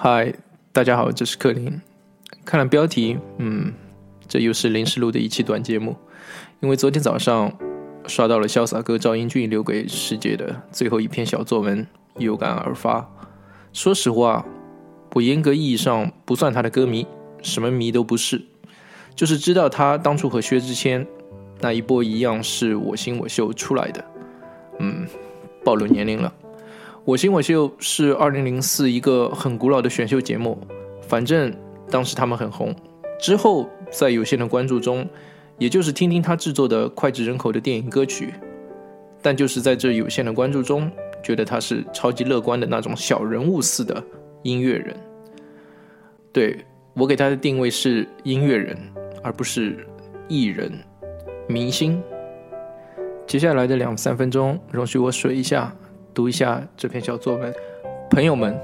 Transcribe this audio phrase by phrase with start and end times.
[0.00, 0.32] 嗨，
[0.72, 1.80] 大家好，这是克林。
[2.44, 3.72] 看了标题，嗯，
[4.28, 5.96] 这又是临时录的一期短节目，
[6.60, 7.52] 因为昨天早上
[8.06, 11.84] 刷到了潇洒哥赵英俊留给世界的最后一篇小作文，
[12.16, 13.10] 有感而发。
[13.72, 14.46] 说实话，
[15.14, 17.04] 我严格意义上不算他的歌迷，
[17.42, 18.40] 什么迷都不是，
[19.16, 21.04] 就是知道他当初和薛之谦
[21.58, 24.04] 那一波一样是我心我秀出来的。
[24.78, 25.08] 嗯，
[25.64, 26.32] 暴露年龄了。
[27.08, 30.58] 我心我秀是二零零四一个很古老的选秀节目，
[31.00, 31.50] 反正
[31.90, 32.76] 当时他们很红。
[33.18, 35.08] 之后在有限的关注中，
[35.56, 38.34] 也就是听听他制作的脍炙人口的电影歌曲。
[39.22, 40.92] 但就是在这有限的关注中，
[41.22, 44.04] 觉得他是超级乐观的那种小人物似的
[44.42, 44.94] 音乐人。
[46.30, 46.62] 对
[46.92, 48.76] 我给他的定位是音乐人，
[49.22, 49.78] 而不是
[50.28, 50.70] 艺人、
[51.48, 52.02] 明星。
[53.26, 55.74] 接下来的两三分钟，容许我水一下。
[56.18, 57.54] 读一下这篇小作文，
[58.10, 58.58] 朋友们，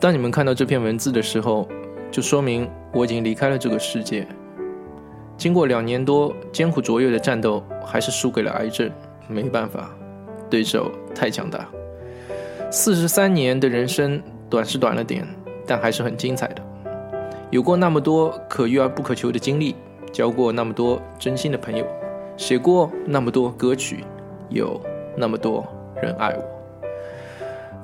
[0.00, 1.68] 当你们看到这篇文字的时候，
[2.10, 4.26] 就说明我已经离开了这个世界。
[5.36, 8.90] 经过两年多艰苦卓越的战斗，还是输给了癌症。
[9.28, 9.90] 没办法，
[10.50, 11.68] 对手太强大。
[12.68, 15.24] 四十三年的人生，短是短了点，
[15.64, 16.60] 但还是很精彩的。
[17.52, 19.76] 有过那么多可遇而不可求的经历，
[20.10, 21.86] 交过那么多真心的朋友，
[22.36, 24.02] 写过那么多歌曲，
[24.48, 24.80] 有
[25.16, 25.64] 那么多。
[26.04, 26.44] 人爱我，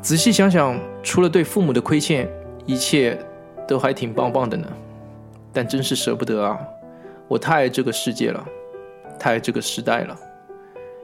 [0.02, 2.28] 仔细想想，除了对父母的亏欠，
[2.66, 3.18] 一切
[3.66, 4.66] 都还挺棒棒的呢。
[5.52, 6.60] 但真是舍不得啊！
[7.26, 8.46] 我太爱这个世界了，
[9.18, 10.16] 太爱这个时代了，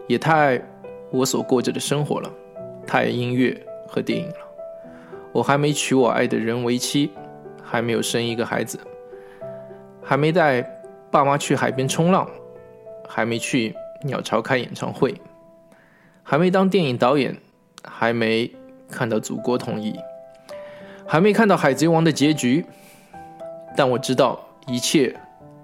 [0.07, 0.63] 也太爱
[1.11, 2.31] 我所过着的生活了，
[2.87, 4.37] 太爱音乐和电影了。
[5.33, 7.11] 我还没娶我爱的人为妻，
[7.63, 8.79] 还没有生一个孩子，
[10.01, 10.63] 还没带
[11.11, 12.29] 爸妈去海边冲浪，
[13.09, 15.13] 还没去鸟巢开演唱会。
[16.29, 17.37] 还没当电影导演，
[17.85, 18.51] 还没
[18.91, 19.95] 看到祖国统一，
[21.07, 22.67] 还没看到《海贼王》的结局，
[23.77, 25.17] 但我知道一切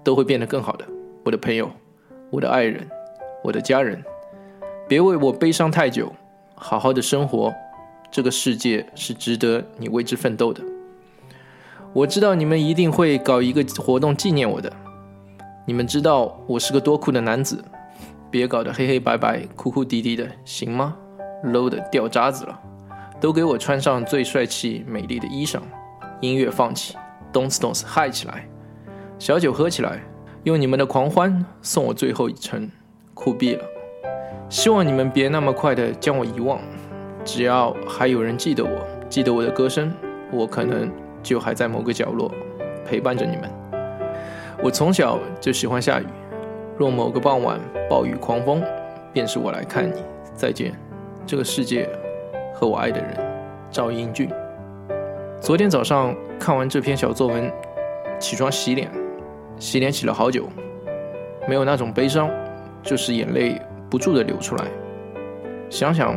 [0.05, 0.85] 都会变得更好的，
[1.25, 1.69] 我的朋友，
[2.31, 2.89] 我的爱人，
[3.43, 4.01] 我的家人，
[4.89, 6.15] 别为我悲伤太久，
[6.55, 7.53] 好好的生活，
[8.13, 10.63] 这个世界是值得你为之奋斗的。
[11.93, 14.73] 我知道你们一定会搞一个活动纪念我的，
[15.67, 17.65] 你们知道我是个多酷的男子。
[18.33, 20.97] 别搞得黑黑白白、哭哭啼啼的，行吗
[21.45, 22.59] ？low 的掉渣子了，
[23.21, 25.61] 都给我穿上最帅气、美丽的衣裳，
[26.23, 26.97] 音乐放起，
[27.31, 28.49] 动次动次嗨起来，
[29.19, 30.01] 小酒喝起来，
[30.45, 32.71] 用你们的狂欢送我最后一程，
[33.13, 33.65] 酷毙了！
[34.49, 36.59] 希望你们别那么快的将我遗忘，
[37.27, 39.93] 只要还有人记得我，记得我的歌声，
[40.31, 40.91] 我可能
[41.23, 42.33] 就还在某个角落
[42.87, 43.51] 陪伴着你们。
[44.63, 46.07] 我从小就喜欢下雨。
[46.79, 48.63] 若某个傍晚暴雨狂风，
[49.13, 50.03] 便是我来看你。
[50.35, 50.73] 再见，
[51.27, 51.89] 这个世界
[52.55, 53.15] 和我爱的人，
[53.71, 54.31] 赵英俊。
[55.41, 57.53] 昨天早上看完这篇小作文，
[58.19, 58.91] 起床洗脸，
[59.59, 60.49] 洗脸洗了好久，
[61.47, 62.31] 没有那种悲伤，
[62.83, 63.61] 就是眼泪
[63.91, 64.65] 不住的流出来。
[65.69, 66.17] 想想，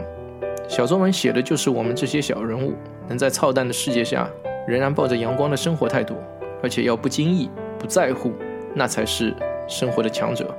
[0.68, 2.74] 小作文写的就是我们这些小人物，
[3.08, 4.30] 能在操蛋的世界下，
[4.68, 6.16] 仍然抱着阳光的生活态度，
[6.64, 8.32] 而且要不经意、不在乎，
[8.74, 9.34] 那才是。
[9.68, 10.56] 生活的强者。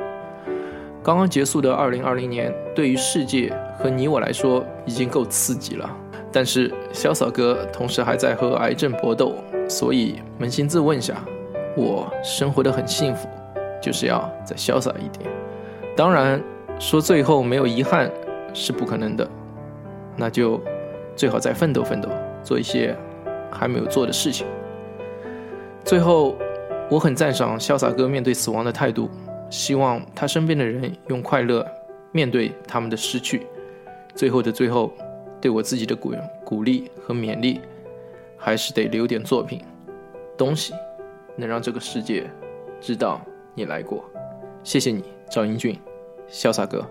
[1.03, 5.89] 刚刚结束的二零二零年，对于世界和你我来说已经够刺激了。
[6.33, 9.34] 但是潇洒哥同时还在和癌症搏斗，
[9.69, 11.25] 所以扪心自问下，
[11.77, 13.28] 我生活的很幸福，
[13.81, 15.31] 就是要再潇洒一点。
[15.97, 16.43] 当然，
[16.78, 18.11] 说最后没有遗憾
[18.53, 19.27] 是不可能的，
[20.16, 20.61] 那就
[21.15, 22.09] 最好再奋斗奋斗，
[22.43, 22.95] 做一些
[23.50, 24.45] 还没有做的事情。
[25.84, 26.37] 最后。
[26.88, 29.10] 我很赞赏潇洒哥面对死亡的态度，
[29.50, 31.66] 希望他身边的人用快乐
[32.12, 33.44] 面对他们的失去。
[34.14, 34.92] 最后的最后，
[35.41, 36.14] 对我自己的鼓
[36.44, 37.60] 鼓励和勉励，
[38.36, 39.60] 还是得留点作品
[40.38, 40.72] 东西，
[41.34, 42.30] 能让这个世界
[42.80, 43.20] 知道
[43.54, 44.04] 你来过。
[44.62, 45.76] 谢谢你，赵英俊，
[46.30, 46.88] 潇洒哥。